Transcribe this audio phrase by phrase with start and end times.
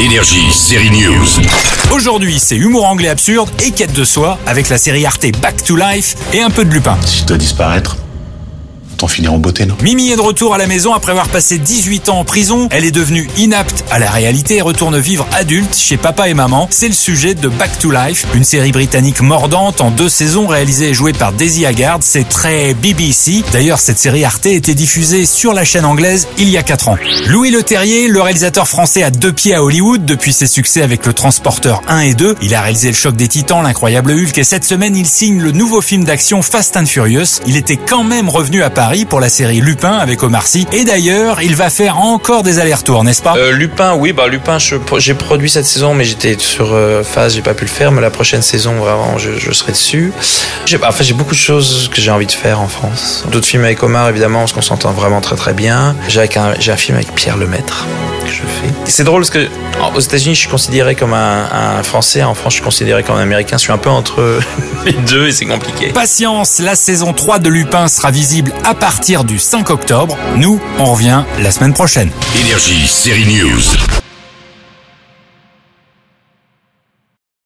[0.00, 1.26] Énergie, série News.
[1.92, 5.76] Aujourd'hui, c'est humour anglais absurde et quête de soi avec la série Arte Back to
[5.76, 6.96] Life et un peu de Lupin.
[7.04, 7.98] Si je dois disparaître,
[9.00, 9.76] t'en finir en beauté, non?
[9.82, 12.68] Mimi est de retour à la maison après avoir passé 18 ans en prison.
[12.70, 16.68] Elle est devenue inapte à la réalité et retourne vivre adulte chez papa et maman.
[16.70, 20.90] C'est le sujet de Back to Life, une série britannique mordante en deux saisons réalisée
[20.90, 22.00] et jouée par Daisy Haggard.
[22.02, 23.42] C'est très BBC.
[23.52, 26.98] D'ailleurs, cette série Arte était diffusée sur la chaîne anglaise il y a 4 ans.
[27.28, 31.14] Louis Leterrier, le réalisateur français à deux pieds à Hollywood depuis ses succès avec Le
[31.14, 32.36] Transporteur 1 et 2.
[32.42, 35.52] Il a réalisé Le Choc des Titans, L'Incroyable Hulk et cette semaine, il signe le
[35.52, 37.40] nouveau film d'action Fast and Furious.
[37.46, 40.66] Il était quand même revenu à Paris pour la série Lupin avec Omar Sy.
[40.72, 43.34] Et d'ailleurs, il va faire encore des allers-retours, n'est-ce pas?
[43.36, 47.42] Euh, Lupin, oui, bah Lupin, j'ai produit cette saison, mais j'étais sur euh, phase, j'ai
[47.42, 47.92] pas pu le faire.
[47.92, 50.12] Mais la prochaine saison, vraiment, je, serai dessus.
[50.66, 53.24] J'ai, enfin, j'ai beaucoup de choses que j'ai envie de faire en France.
[53.30, 55.94] D'autres films avec Omar, évidemment, parce qu'on s'entend vraiment très très bien.
[56.08, 57.86] J'ai, un, j'ai un film avec Pierre Lemaître
[58.30, 58.72] que je fais.
[58.86, 59.48] C'est drôle parce que
[59.94, 62.22] aux États-Unis, je suis considéré comme un, un Français.
[62.22, 63.56] En France, je suis considéré comme un Américain.
[63.56, 64.40] Je suis un peu entre
[64.84, 65.88] les deux et c'est compliqué.
[65.88, 70.16] Patience, la saison 3 de Lupin sera visible à partir du 5 octobre.
[70.36, 72.10] Nous, on revient la semaine prochaine.
[72.44, 73.99] Énergie, série News.